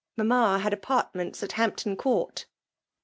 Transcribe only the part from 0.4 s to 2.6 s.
had apartments at Hampton Court."